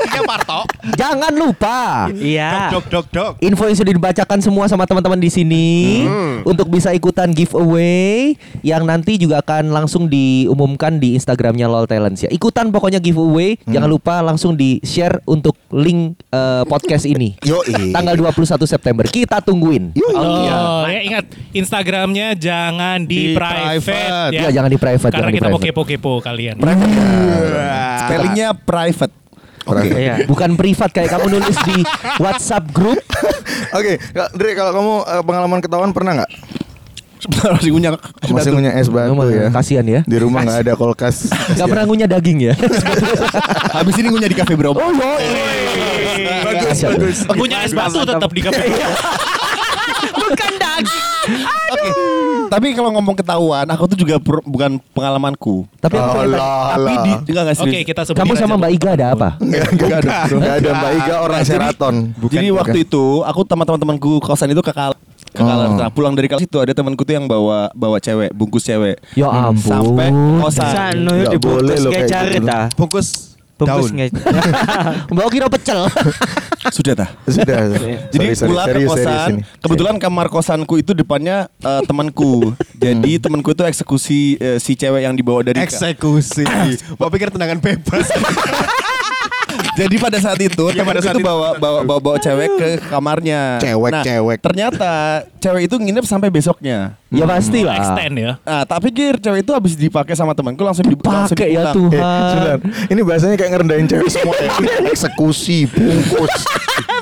[0.93, 2.69] jangan lupa Iya.
[2.71, 3.31] Dok dok dok.
[3.39, 5.67] info yang sudah dibacakan semua sama teman-teman di sini
[6.43, 12.29] untuk bisa ikutan giveaway yang nanti juga akan langsung diumumkan di Instagramnya LOL Talents ya.
[12.29, 17.35] Ikutan pokoknya giveaway, jangan lupa langsung di share untuk link eh, podcast ini.
[17.41, 17.91] Yoi.
[17.91, 19.93] Tanggal 21 September kita tungguin.
[19.95, 24.31] Oh, ya ingat Instagramnya jangan di, Di private, private.
[24.31, 24.39] ya.
[24.39, 25.71] Iya, jangan di private, Karena kita mau private.
[25.71, 26.55] kepo-kepo kalian.
[27.99, 29.13] Spellingnya private.
[29.69, 29.89] Oke.
[29.93, 30.15] Iya.
[30.25, 31.77] Bukan privat kayak kamu nulis di
[32.17, 32.99] WhatsApp grup.
[33.77, 36.31] Oke, Kak Dre kalau kamu eh, pengalaman ketahuan pernah nggak?
[37.19, 37.89] Sebentar masih punya
[38.31, 39.51] Masih punya es batu Emang ya.
[39.51, 40.01] kasihan ya.
[40.07, 41.27] Di rumah nggak ada kulkas.
[41.59, 42.53] Gak pernah ngunyah daging ya.
[43.75, 44.71] Habis ini ngunyah di kafe bro.
[44.71, 44.91] Oh,
[46.47, 47.17] bagus, bagus.
[47.27, 48.71] Punya es batu tetap di kafe.
[50.15, 51.07] Bukan daging.
[51.75, 51.89] Oke.
[52.49, 55.69] Tapi kalau ngomong ketahuan, aku tuh juga per- bukan pengalamanku.
[55.77, 58.89] Tapi aku tanya, Alah, Tapi di enggak enggak Oke, kita sebutin kamu sama Mbak Iga
[58.97, 59.29] ada apa?
[59.43, 60.11] Enggak, ada.
[60.27, 61.95] Enggak ada Mbak Iga orang Jadi- Sheraton.
[62.27, 64.93] Jadi waktu itu aku sama teman-temanku kosan itu ke Kal
[65.29, 65.67] ke Kalar.
[65.69, 65.77] Oh.
[65.77, 68.97] Nah, pulang dari kelas itu ada temanku tuh yang bawa bawa cewek, bungkus cewek.
[69.13, 69.69] Ya ampun.
[69.69, 70.09] Sampai
[70.41, 70.69] kosan.
[70.73, 72.45] Sano Nggak boleh loh kayak gitu.
[72.49, 72.65] dah.
[72.73, 73.28] Bungkus
[73.59, 74.07] Bungkus daun.
[75.13, 75.83] Mbak kira pecel.
[76.75, 77.09] Sudah tah.
[77.27, 77.75] Sudah.
[78.07, 78.49] Jadi Sorry, sorry.
[78.51, 82.55] pulang ke kosan, kebetulan kamar kosanku itu depannya eh, temanku.
[82.83, 86.47] Jadi temanku itu eksekusi eh, si cewek yang dibawa dari Eksekusi.
[86.99, 88.07] Mau pikir tendangan bebas.
[89.79, 91.25] Jadi pada saat itu Ya, pada saat itu itu.
[91.25, 93.57] bawa bawa bawa, bawa cewek ke kamarnya.
[93.57, 94.37] Cewek, nah, cewek.
[94.39, 94.91] Ternyata
[95.37, 96.99] cewek itu nginep sampai besoknya.
[97.09, 97.75] ya pasti Oh, lah.
[97.79, 98.31] extend ya.
[98.39, 101.63] Nah, tak pikir cewek itu habis dipakai sama temanku langsung dibuka langsung Pakai ya.
[101.63, 101.89] Eh, Tuhan.
[102.29, 102.57] sebentar.
[102.87, 104.35] Ini bahasanya kayak ngerendahin cewek semua.
[104.35, 104.51] ya.
[104.91, 106.35] Eksekusi, bungkus,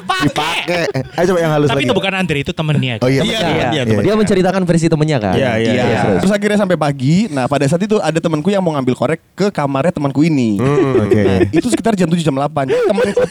[0.08, 0.84] dipakai.
[1.13, 1.88] Ayo coba yang halus Tapi lagi.
[1.88, 2.93] itu bukan Andre, itu temennya.
[3.00, 3.22] Oh iya.
[3.22, 4.02] Iya, iya, iya, iya.
[4.02, 5.36] Dia menceritakan versi temennya kan.
[5.36, 5.84] Iya, iya, Iya.
[5.86, 6.02] iya.
[6.17, 7.28] Terus akhirnya sampai pagi.
[7.28, 10.58] Nah, pada saat itu ada temanku yang mau ngambil korek ke kamarnya temanku ini.
[10.58, 11.22] Hmm, Oke.
[11.22, 12.67] Nah, itu sekitar jam 7 jam 8.
[12.67, 13.22] Temanku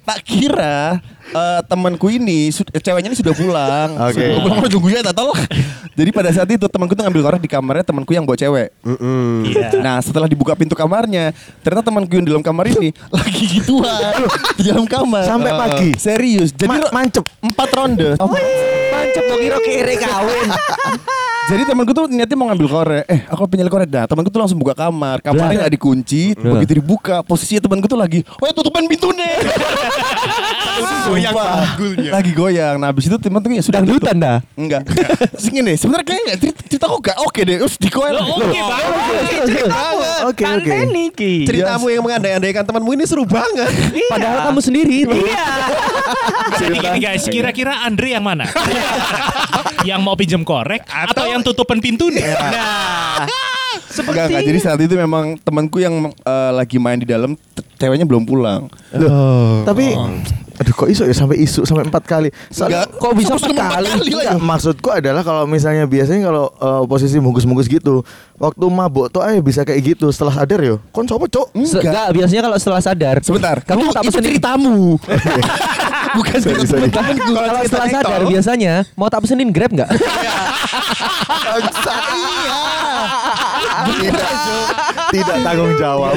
[0.00, 0.98] tak kira
[1.30, 3.88] eh, temanku ini eh, ceweknya ini sudah pulang.
[4.08, 4.18] Oke.
[4.18, 5.30] Sudah pulang nunggunya tak tahu.
[5.90, 8.68] Jadi pada saat itu temanku tuh ngambil korek di kamarnya temanku yang bawa cewek.
[9.44, 9.68] Iya.
[9.78, 14.14] Nah, setelah dibuka pintu kamarnya, ternyata temanku yang di dalam kamar ini lagi gituan
[14.56, 15.24] di dalam kamar.
[15.26, 15.90] Sampai pagi?
[15.94, 16.50] Serius.
[16.50, 17.24] Jadi Ma- mancep.
[17.40, 18.08] empat ronde.
[18.90, 20.48] Mancep mau kira kiri kawin.
[21.50, 23.04] Jadi temanku tuh niatnya mau ngambil korek.
[23.10, 24.06] Eh, aku pengen korek dah.
[24.06, 25.18] Temanku tuh langsung buka kamar.
[25.18, 26.38] Kamarnya nggak dikunci.
[26.38, 29.34] Begitu dibuka, posisinya temanku tuh lagi, "Oh, ya tutupan pintunya."
[31.10, 31.50] Goyang Sumpah.
[31.74, 32.10] panggulnya.
[32.14, 32.74] Lagi goyang.
[32.78, 34.38] Nah, habis itu teman tuh ya sudah Dangdutan dah.
[34.54, 34.86] Enggak.
[35.34, 37.56] Terus gini, sebenarnya kayaknya cerita, cerita aku gak oke deh.
[37.60, 37.74] Terus.
[37.90, 40.20] Loh, Oke banget.
[40.30, 40.76] Oke, oke.
[40.92, 41.34] Niki.
[41.48, 43.68] Ceritamu yang mengandai-andaikan temanmu ini seru banget.
[44.08, 45.16] Padahal kamu sendiri itu.
[45.16, 45.46] Iya.
[46.60, 48.44] Jadi guys, kira-kira Andre yang mana?
[49.88, 52.22] yang mau pinjam korek atau, yang tutupan pintu nih?
[52.22, 53.24] Nah,
[54.00, 54.42] Enggak, enggak.
[54.44, 57.34] Jadi saat itu memang temanku yang eh, lagi main di dalam,
[57.76, 58.66] ceweknya belum pulang.
[58.92, 59.94] Loh, tapi
[60.56, 62.28] aduh kok isu ya sampai isu sampai empat kali.
[62.48, 63.00] Soalnya- Enggak.
[63.00, 63.88] Kok bisa empat kali?
[63.88, 64.10] kali.
[64.12, 68.02] Enggak, maksudku adalah kalau misalnya biasanya kalau eh, posisi bungkus-bungkus gitu,
[68.36, 70.10] waktu mabuk tuh ayo bisa kayak gitu.
[70.10, 71.46] Setelah sadar yo, kon coba cok.
[71.60, 73.16] Se- Enggak, biasanya kalau setelah sadar.
[73.20, 73.56] Sebentar.
[73.60, 74.76] Kamu itu, tak itu pesenin ceritamu.
[76.18, 76.88] Bukan Sorry, sorry.
[76.90, 77.32] temen-temenku.
[77.32, 79.90] Kalau setelah sadar biasanya mau tak pesenin Grab nggak?
[83.90, 84.30] tidak,
[85.10, 86.12] tidak tanggung jawab.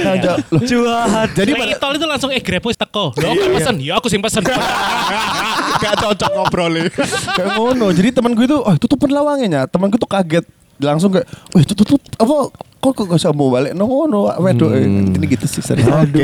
[0.50, 1.28] Cuat.
[1.34, 3.14] Jadi Jadi pada tol itu langsung eh Grab wis teko.
[3.18, 4.44] Lo kan pesen, ya aku sing pesen.
[5.84, 6.88] Gak cocok ngobrolnya.
[7.36, 7.92] kayak ngono.
[7.92, 9.68] Jadi temanku itu, oh tutupan lawangnya.
[9.68, 10.46] Temanku tuh kaget.
[10.78, 12.50] Langsung kayak, wah tutup tutup apa?
[12.76, 13.72] Kok kok gak usah mau balik?
[13.72, 14.68] No ngono, wedok.
[14.70, 14.84] eh.
[14.84, 15.88] Ini gitu sih serius.
[15.88, 16.20] Aduh,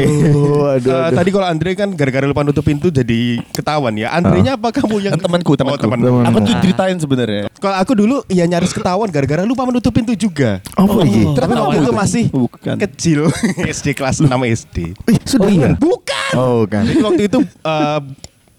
[0.68, 1.16] aduh, Eh, aduh.
[1.16, 4.12] tadi kalau Andre kan gara-gara lupa nutup pintu jadi ketahuan ya.
[4.12, 5.80] Andrenya apa kamu yang temanku, temanku.
[5.80, 5.98] Oh, teman.
[5.98, 6.24] Teman.
[6.26, 7.48] Aku tuh ceritain sebenarnya.
[7.54, 10.60] Kalau aku dulu ya nyaris ketahuan gara-gara lupa menutup pintu juga.
[10.74, 11.32] Apa iki?
[11.32, 11.94] Tapi Kenapa waktu itu itu?
[11.96, 12.76] masih Bukan.
[12.78, 13.20] kecil
[13.72, 14.78] SD kelas 6 SD.
[15.06, 15.64] Ih, sudah Oh iya.
[15.64, 15.74] kan?
[15.80, 16.32] Bukan.
[16.36, 16.84] Oh kan.
[16.84, 18.00] Waktu itu eh,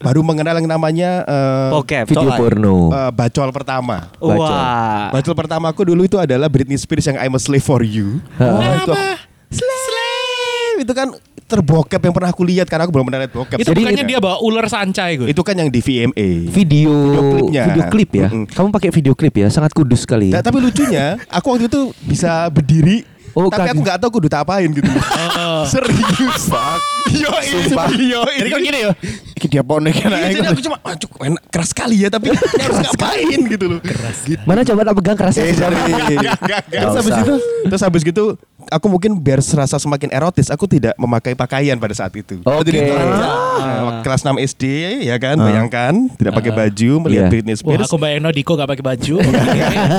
[0.00, 2.08] baru mengenal yang namanya eh, Bokep.
[2.08, 2.88] Video porno.
[2.88, 4.08] eh, bacol pertama.
[4.16, 5.12] Wah.
[5.12, 8.18] Bacol pertama aku dulu itu adalah Britney Spears yang I'm a Slave for You.
[8.34, 8.92] Oh, itu
[9.50, 11.12] Slave itu kan
[11.44, 13.58] terbokep yang pernah aku lihat karena aku belum pernah lihat bokep.
[13.58, 15.28] itu Jadi- bukannya dia bawa ular sancai gue.
[15.28, 16.48] itu kan yang di VMA.
[16.48, 17.62] Video Video klipnya.
[17.66, 18.28] video klip ya.
[18.30, 18.44] Mm-mm.
[18.46, 20.30] Kamu pakai video klip ya, sangat kudus sekali.
[20.30, 23.72] Nah, tapi lucunya, aku waktu itu bisa berdiri Oh, Tapi kaget.
[23.72, 24.86] aku nggak tahu kudu tak apain gitu.
[25.40, 25.64] Oh.
[25.64, 26.52] Serius.
[27.10, 27.88] Yo, Sumpah.
[27.90, 28.92] Yo, Jadi kok gini ya?
[29.40, 30.12] Dia ponek kan.
[30.12, 32.28] Iya, jadi aku cuma aduh enak keras sekali ya tapi
[32.64, 33.80] harus ngapain gitu loh.
[33.80, 34.42] Keras gitu.
[34.44, 35.42] Mana coba tak pegang kerasnya.
[35.42, 35.80] Eh, jangan.
[36.70, 37.34] Terus habis itu
[37.66, 38.24] terus habis gitu
[38.68, 42.44] aku mungkin biar serasa semakin erotis aku tidak memakai pakaian pada saat itu.
[42.44, 42.78] Oke.
[42.78, 44.64] Nah, kelas 6 SD
[45.02, 47.02] ya kan bayangkan tidak pakai baju Iya.
[47.02, 47.88] melihat Britney Wah, Spears.
[47.88, 49.14] aku bayangin Diko gak pakai baju.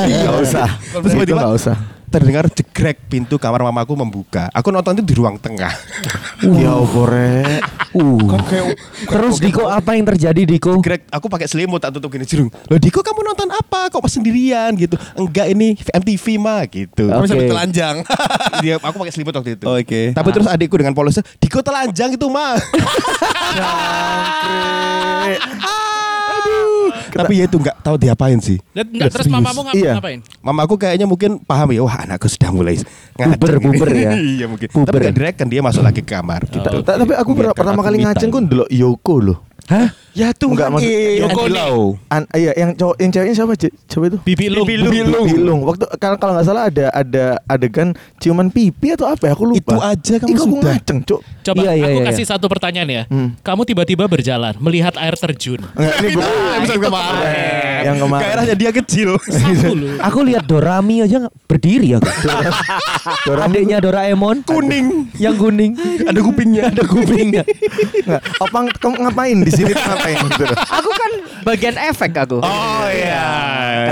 [0.06, 0.70] Gak usah.
[0.96, 1.76] Terus tiba-tiba gak usah.
[2.12, 4.52] Terdengar jegrek pintu kamar mamaku membuka.
[4.52, 5.72] Aku nonton itu di ruang tengah.
[6.44, 7.64] Ya opore.
[7.96, 8.20] Uh.
[8.28, 8.76] Kan kayak
[9.08, 10.84] Terus Diko apa yang terjadi Diko?
[10.84, 12.52] Greg, aku pakai selimut tak tutup gini jerung.
[12.68, 13.88] Loh Diko kamu nonton apa?
[13.88, 15.00] Kok pas sendirian gitu?
[15.16, 17.08] Enggak ini MTV mah gitu.
[17.08, 18.04] Kamu sampai telanjang.
[18.64, 19.66] Dia aku pakai selimut waktu itu.
[19.66, 20.12] Oke.
[20.12, 22.60] Tapi terus adikku dengan polosnya, Diko telanjang itu mah.
[27.12, 28.58] Tapi ya itu nggak tahu diapain sih.
[28.72, 29.36] Dan enggak terus Serius.
[29.38, 29.94] mamamu ngapa Iya.
[29.96, 30.20] ngapain?
[30.42, 32.80] Mamaku kayaknya mungkin paham ya, wah anakku sudah mulai.
[33.14, 34.12] Buber, buber ya.
[34.34, 34.68] iya mungkin.
[34.68, 34.92] Buber.
[34.92, 36.64] Tapi gak direct kan dia masuk lagi ke kamar gitu.
[36.64, 39.38] Ta- ta- Tapi aku pertama kali ngaceng kan dulu Yoko loh.
[39.68, 39.88] Hah?
[40.12, 41.76] Ya tuh Enggak, maksud- Yoko Low.
[42.08, 43.54] An, iya, yang cowok, yang ceweknya siapa?
[43.88, 44.18] Coba itu.
[44.22, 44.62] Bibi lu.
[44.64, 45.60] Bilung.
[45.64, 49.32] Waktu kalau kalau nggak salah ada ada adegan ciuman pipi atau apa ya?
[49.32, 49.72] Aku lupa.
[49.72, 50.60] Itu aja kamu Ih, sudah.
[50.70, 51.20] ngaceng, Cuk.
[51.42, 53.04] Coba Iya, iya, aku iya, kasih satu pertanyaan ya.
[53.08, 53.40] Hmm.
[53.40, 55.64] Kamu tiba-tiba berjalan melihat air terjun.
[55.72, 56.30] Enggak, ini bukan.
[56.60, 57.82] Episode kemarin.
[57.82, 58.22] Yang kemarin.
[58.22, 59.10] Gairahnya dia kecil.
[59.80, 59.96] Loh.
[60.02, 62.12] Aku lihat Dorami aja nggak- berdiri aku.
[63.32, 65.12] Adiknya Doraemon Kuning.
[65.18, 65.74] yang kuning.
[66.02, 66.64] Ada kupingnya.
[66.70, 67.44] Ada kupingnya.
[68.02, 68.22] Enggak.
[68.40, 69.72] Opang kamu ngapain di sini
[70.02, 70.46] ngapain gitu.
[70.50, 71.12] Aku kan
[71.44, 72.38] bagian efek aku.
[72.42, 73.30] Oh iya.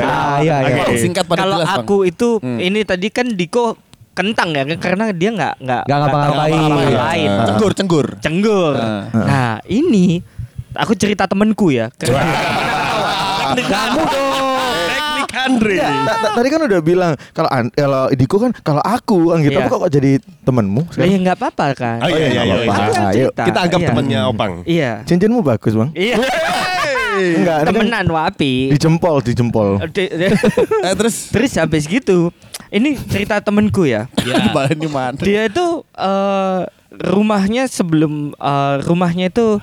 [0.02, 0.84] Ah, iya, iya.
[0.98, 1.86] Singkat pada Kalau jelas, Bang.
[1.86, 3.78] aku itu ini tadi kan Diko
[4.18, 6.52] kentang ya karena dia nggak nggak Nggak ngapa-ngapain.
[6.52, 7.30] ngapa-ngapain.
[7.30, 7.46] Ah.
[7.48, 8.08] Cenggur, cenggur.
[8.20, 8.76] Cenggur.
[8.76, 9.04] Ah.
[9.14, 10.20] Nah ini
[10.74, 11.88] aku cerita temenku ya.
[11.96, 12.26] Karena
[13.50, 14.29] Kamu dong.
[15.50, 15.76] Andre.
[15.76, 19.66] Ta- ta- Tadi kan udah bilang kalau kalau Diko kan kalau aku kan gitu Iya.
[19.66, 20.82] apa kok jadi temenmu?
[20.92, 21.98] Lah ya nggak apa-apa kan.
[22.00, 22.56] Oh iya iya iya.
[23.10, 23.44] Cerita.
[23.44, 23.88] Kita anggap Iya.
[23.90, 24.52] temannya Opang.
[24.64, 24.92] Iya.
[25.04, 25.90] Cincinmu bagus, Bang.
[25.92, 26.16] Iya.
[27.20, 28.72] Enggak, kan Temenan wapi.
[28.72, 29.76] di jempol, di jempol.
[29.92, 32.32] Di- Eh terus Terus habis gitu,
[32.70, 34.08] ini cerita temenku ya.
[35.20, 36.62] Dia itu eh,
[37.04, 39.60] rumahnya sebelum eh, rumahnya itu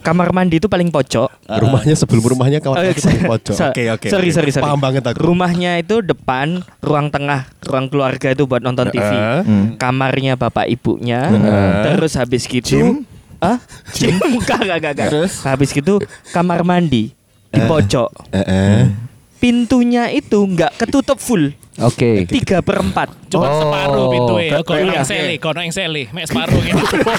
[0.00, 1.28] kamar mandi itu paling pojok.
[1.46, 3.54] Rumahnya sebelum rumahnya Eh, itu paling pojok.
[3.54, 4.06] so- Oke oke.
[4.06, 4.34] Sorry oke.
[4.34, 4.64] sorry sorry.
[4.64, 5.18] Paham banget aku.
[5.20, 9.02] Rumahnya itu depan, ruang tengah, ruang keluarga itu buat nonton TV.
[9.02, 9.40] Heeh.
[9.42, 9.66] Hmm.
[9.76, 11.26] Kamarnya bapak ibunya.
[11.26, 11.82] Heeh.
[11.88, 12.66] Terus habis gitu.
[12.68, 12.88] Gym?
[13.36, 13.58] Ah?
[13.90, 14.92] Gym enggak enggak enggak.
[14.94, 15.08] enggak.
[15.10, 15.32] Terus?
[15.42, 15.98] Habis gitu
[16.30, 17.10] kamar mandi
[17.46, 18.10] di pojok.
[18.30, 18.90] Heeh.
[19.36, 21.52] Pintunya itu enggak ketutup full.
[21.76, 22.24] Oke.
[22.24, 23.28] Tiga per empat.
[23.28, 23.60] Cuma Oh.
[23.60, 24.64] separuh pintu ya.
[24.64, 24.96] Kono Iya.
[24.96, 26.80] yang sele, kono yang sele, mek separuh gitu.
[26.80, 27.12] Cuma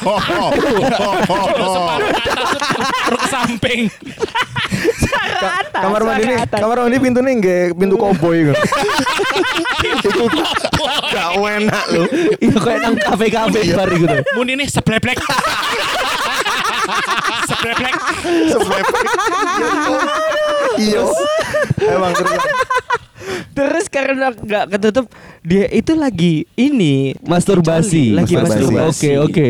[1.69, 2.49] separuh ke atas
[3.06, 3.82] terus ke samping.
[5.71, 8.56] kamar mandi ini, kamar mandi pintu nih nggak pintu koboi kan.
[9.86, 10.25] Itu
[11.13, 12.03] gak enak lu.
[12.41, 14.15] Iya kayak nang kafe-kafe bar gitu.
[14.34, 15.21] Mun ini sebleblek.
[17.47, 17.93] sebleblek.
[20.75, 21.01] Iya.
[21.88, 22.41] Emang terus.
[23.51, 25.06] Terus karena nggak ketutup,
[25.41, 28.13] dia itu lagi ini Masturbasi.
[28.13, 28.88] lagi Masturbasi.
[28.88, 29.47] Oke oke.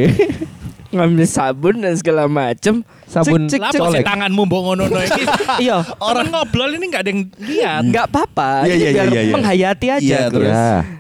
[0.87, 2.79] Ngambil sabun dan segala macem.
[3.05, 4.03] Sabun Cek, cek, cek, cek.
[4.03, 5.23] tanganmu mbok ngono iki.
[5.67, 5.83] Iya.
[5.97, 7.81] Orang ngobrol ini nggak ada yang lihat.
[7.85, 9.33] Nggak apa-apa, Iya, ini iya, biar iya, iya.
[9.35, 9.99] menghayati aja.
[9.99, 10.33] Iya, gitu.
[10.33, 10.55] terus.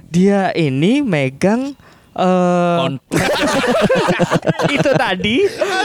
[0.07, 1.71] Dia ini megang
[2.17, 2.97] Kon-
[4.75, 5.37] itu tadi.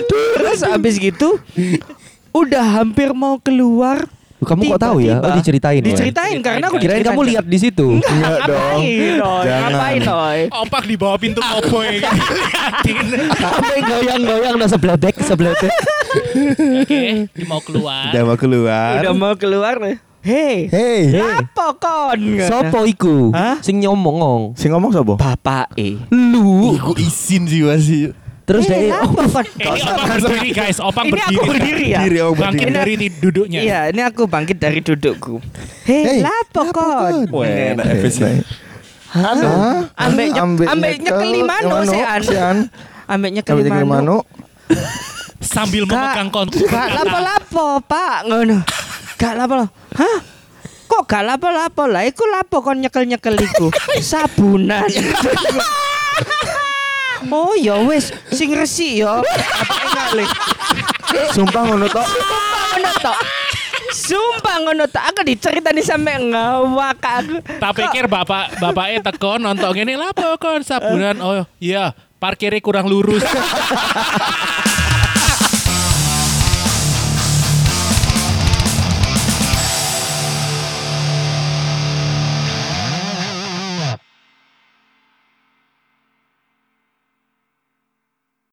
[0.09, 1.37] Terus abis gitu
[2.33, 4.09] udah hampir mau keluar.
[4.43, 5.17] Kamu kok tahu ya?
[5.17, 5.89] tiba-tiba- Oh, diceritain ya?
[5.89, 7.87] Diceritain karena aku Kirain kamu lihat di situ.
[8.13, 8.81] Enggak dong.
[8.81, 9.43] Ngapain, Noy?
[9.43, 9.71] Jangan.
[9.71, 10.39] Ngapain, Noy?
[10.51, 12.03] Opak di bawah pintu koboi.
[13.43, 15.73] Sampai goyang-goyang udah sebledek sebledek.
[16.83, 17.03] Oke,
[17.35, 18.11] dia mau keluar.
[18.11, 18.93] Udah mau keluar.
[18.99, 19.97] Udah mau keluar nih.
[20.23, 21.19] Hei, Hey.
[21.19, 22.21] apa kon?
[22.47, 23.35] Sopo iku?
[23.35, 23.59] Hah?
[23.59, 24.55] Sing nyomong.
[24.55, 25.19] Si ngomong sapa?
[25.19, 25.99] Bapak E.
[26.09, 26.71] Lu.
[26.73, 28.15] Iku izin sih masih.
[28.43, 29.47] Terus Eh, kon?
[29.55, 31.31] Ini opang berdiri guys, opang Ini berdiri.
[31.31, 32.01] aku berdiri ya?
[32.01, 32.75] Berdiri, oh, Bangkit berdiri.
[32.75, 33.61] dari duduknya.
[33.63, 35.39] Iya, ini aku bangkit dari dudukku.
[35.85, 37.15] Hei, Hey, lapo kon?
[37.31, 38.43] Weh, enak efisien.
[39.13, 39.47] Anu,
[39.95, 42.21] ambek Ambek ambek nyekel, nyekel mano mano, sih an.
[42.21, 42.59] si An.
[43.07, 44.17] Ambek nyekel Ambek nyekel mano.
[44.17, 44.17] mano.
[45.39, 46.65] Sambil memegang kontur.
[46.65, 48.25] gak lapo-lapo, Pak.
[48.25, 48.65] Ngono.
[49.15, 49.69] Gak lapo.
[49.93, 50.17] Hah?
[50.89, 52.03] Kok gak lapo-lapo lah?
[52.03, 53.69] Iku lapo kon nyekel-nyekel iku?
[54.03, 54.89] Sabunan.
[57.31, 59.23] oh ya wis, sing resik ya.
[59.23, 60.27] Apa?
[61.37, 62.07] Sumpah ngono tok.
[62.09, 62.41] Sumpah
[62.73, 63.19] ngono tok.
[63.93, 65.05] Sumpah ngono tok.
[65.13, 67.37] Aku diceritani sampe ngawak aku.
[67.61, 71.17] Tak pikir bapak bapaknya teko nonton ini lapo kon sabunan.
[71.21, 73.23] Oh iya, parkirnya kurang lurus.